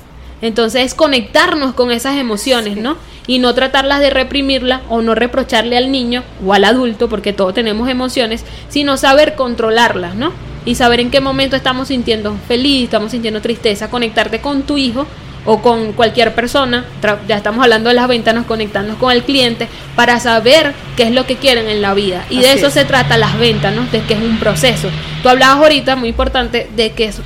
[0.42, 2.96] Entonces es conectarnos con esas emociones, ¿no?
[3.26, 7.54] Y no tratarlas de reprimirla o no reprocharle al niño o al adulto, porque todos
[7.54, 10.32] tenemos emociones, sino saber controlarlas, ¿no?
[10.64, 15.06] Y saber en qué momento estamos sintiendo feliz, estamos sintiendo tristeza, conectarte con tu hijo
[15.44, 16.84] o con cualquier persona,
[17.26, 21.26] ya estamos hablando de las ventas, conectando con el cliente para saber qué es lo
[21.26, 22.24] que quieren en la vida.
[22.30, 23.86] Y de eso se trata las ventas, ¿no?
[23.86, 24.88] De que es un proceso.
[25.22, 27.20] Tú hablabas ahorita, muy importante, de que es,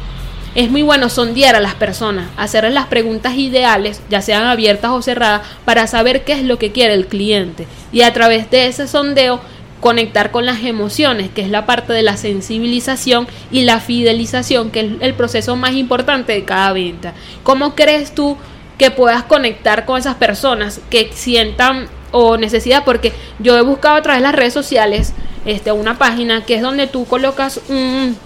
[0.54, 5.02] es muy bueno sondear a las personas, hacerles las preguntas ideales, ya sean abiertas o
[5.02, 7.66] cerradas, para saber qué es lo que quiere el cliente.
[7.92, 9.40] Y a través de ese sondeo
[9.84, 14.80] conectar con las emociones, que es la parte de la sensibilización y la fidelización, que
[14.80, 17.12] es el proceso más importante de cada venta.
[17.42, 18.38] ¿Cómo crees tú
[18.78, 22.82] que puedas conectar con esas personas que sientan o necesidad?
[22.86, 25.12] Porque yo he buscado a través de las redes sociales
[25.44, 28.16] este, una página que es donde tú colocas un,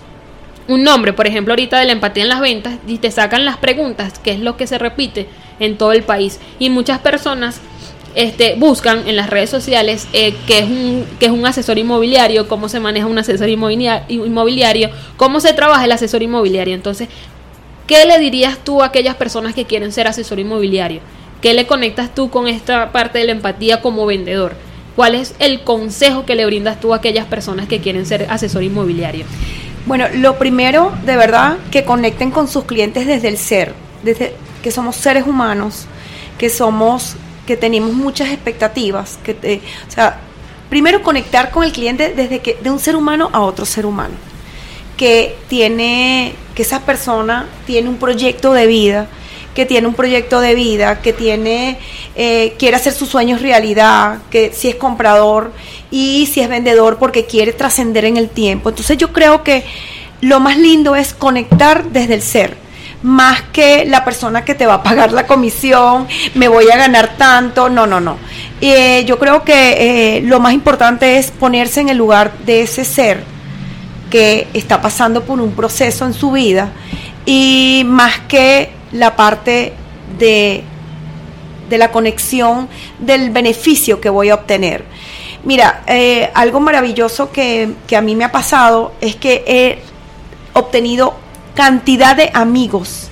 [0.68, 3.56] un nombre, por ejemplo, ahorita de la empatía en las ventas, y te sacan las
[3.56, 5.26] preguntas, que es lo que se repite
[5.58, 6.38] en todo el país.
[6.60, 7.60] Y muchas personas
[8.18, 12.48] este, buscan en las redes sociales eh, que, es un, que es un asesor inmobiliario,
[12.48, 16.74] cómo se maneja un asesor inmobiliario, cómo se trabaja el asesor inmobiliario.
[16.74, 17.08] Entonces,
[17.86, 21.00] ¿qué le dirías tú a aquellas personas que quieren ser asesor inmobiliario?
[21.40, 24.56] ¿Qué le conectas tú con esta parte de la empatía como vendedor?
[24.96, 28.64] ¿Cuál es el consejo que le brindas tú a aquellas personas que quieren ser asesor
[28.64, 29.26] inmobiliario?
[29.86, 34.72] Bueno, lo primero, de verdad, que conecten con sus clientes desde el ser, desde que
[34.72, 35.86] somos seres humanos,
[36.36, 37.14] que somos
[37.48, 40.20] que tenemos muchas expectativas, que o sea,
[40.68, 44.12] primero conectar con el cliente desde que de un ser humano a otro ser humano,
[44.98, 49.08] que tiene que esa persona tiene un proyecto de vida,
[49.54, 51.78] que tiene un proyecto de vida, que tiene
[52.16, 55.50] eh, quiere hacer sus sueños realidad, que si es comprador
[55.90, 58.68] y si es vendedor porque quiere trascender en el tiempo.
[58.68, 59.64] Entonces yo creo que
[60.20, 62.67] lo más lindo es conectar desde el ser
[63.02, 67.16] más que la persona que te va a pagar la comisión, me voy a ganar
[67.16, 68.16] tanto, no, no, no.
[68.60, 72.84] Eh, yo creo que eh, lo más importante es ponerse en el lugar de ese
[72.84, 73.22] ser
[74.10, 76.72] que está pasando por un proceso en su vida
[77.24, 79.74] y más que la parte
[80.18, 80.64] de,
[81.68, 82.68] de la conexión
[82.98, 84.84] del beneficio que voy a obtener.
[85.44, 89.78] Mira, eh, algo maravilloso que, que a mí me ha pasado es que he
[90.58, 91.14] obtenido
[91.58, 93.08] cantidad de amigos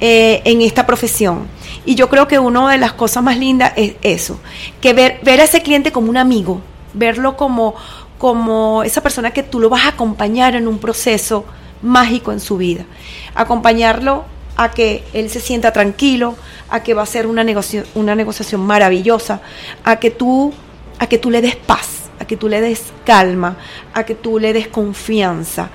[0.00, 1.46] eh, en esta profesión.
[1.86, 4.40] Y yo creo que una de las cosas más lindas es eso,
[4.80, 6.60] que ver, ver a ese cliente como un amigo,
[6.94, 7.76] verlo como,
[8.18, 11.44] como esa persona que tú lo vas a acompañar en un proceso
[11.80, 12.86] mágico en su vida.
[13.36, 14.24] Acompañarlo
[14.56, 16.34] a que él se sienta tranquilo,
[16.70, 17.46] a que va a ser una,
[17.94, 19.42] una negociación maravillosa,
[19.84, 20.52] a que, tú,
[20.98, 23.58] a que tú le des paz, a que tú le des calma,
[23.92, 25.70] a que tú le des confianza.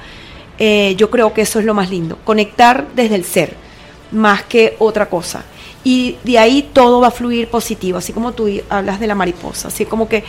[0.59, 3.55] Eh, yo creo que eso es lo más lindo, conectar desde el ser,
[4.11, 5.45] más que otra cosa
[5.83, 9.69] y de ahí todo va a fluir positivo, así como tú hablas de la mariposa,
[9.69, 10.23] así como que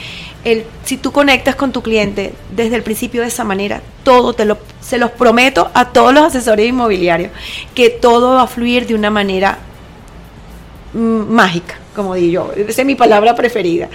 [0.45, 4.45] el, si tú conectas con tu cliente desde el principio de esa manera, todo te
[4.45, 7.33] lo, se los prometo a todos los asesores inmobiliarios,
[7.75, 9.59] que todo va a fluir de una manera
[10.95, 13.89] mm, mágica, como digo yo, esa es mi palabra preferida.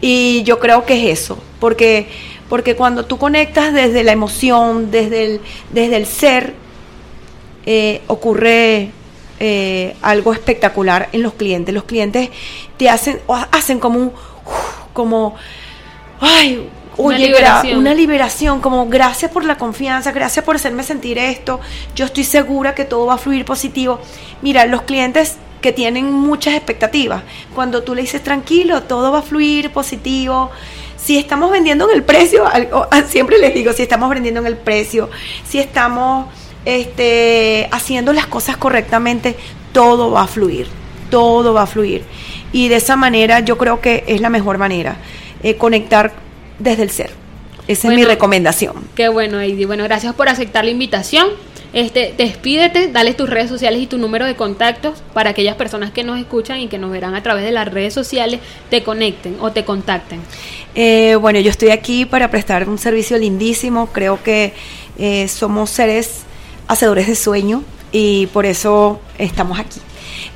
[0.00, 2.06] Y yo creo que es eso, porque,
[2.50, 5.40] porque cuando tú conectas desde la emoción, desde el,
[5.72, 6.54] desde el ser,
[7.64, 8.90] eh, ocurre
[9.38, 11.72] eh, algo espectacular en los clientes.
[11.72, 12.28] Los clientes
[12.76, 13.20] te hacen,
[13.52, 14.12] hacen como un,
[14.92, 15.36] como,
[16.20, 17.78] ay, una liberación.
[17.78, 21.60] una liberación, como gracias por la confianza, gracias por hacerme sentir esto,
[21.94, 24.00] yo estoy segura que todo va a fluir positivo.
[24.42, 27.22] Mira, los clientes que tienen muchas expectativas,
[27.54, 30.50] cuando tú le dices tranquilo, todo va a fluir positivo,
[31.02, 32.44] si estamos vendiendo en el precio,
[33.08, 35.10] siempre les digo, si estamos vendiendo en el precio,
[35.48, 36.28] si estamos
[36.64, 39.36] este, haciendo las cosas correctamente,
[39.72, 40.66] todo va a fluir,
[41.10, 42.04] todo va a fluir.
[42.52, 44.96] Y de esa manera yo creo que es la mejor manera,
[45.42, 46.12] eh, conectar
[46.58, 47.10] desde el ser.
[47.68, 48.74] Esa es mi recomendación.
[48.96, 49.64] Qué bueno, Heidi.
[49.64, 51.28] Bueno, gracias por aceptar la invitación.
[51.72, 56.02] Este, despídete, dale tus redes sociales y tu número de contactos para aquellas personas que
[56.02, 58.40] nos escuchan y que nos verán a través de las redes sociales,
[58.70, 60.20] te conecten o te contacten.
[60.74, 63.86] Eh, bueno, yo estoy aquí para prestar un servicio lindísimo.
[63.92, 64.52] Creo que
[64.98, 66.22] eh, somos seres
[66.66, 67.62] hacedores de sueño
[67.92, 69.80] y por eso estamos aquí.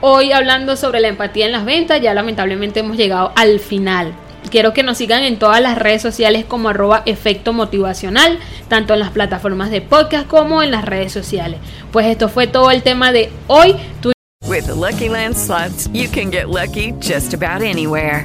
[0.00, 4.14] hoy hablando sobre la empatía en las ventas, ya lamentablemente hemos llegado al final.
[4.48, 8.38] Quiero que nos sigan en todas las redes sociales como arroba efecto motivacional,
[8.68, 11.58] tanto en las plataformas de podcast como en las redes sociales.
[11.90, 13.74] Pues esto fue todo el tema de hoy.
[14.46, 15.34] With Lucky Land
[15.92, 18.24] you can get lucky just about anywhere.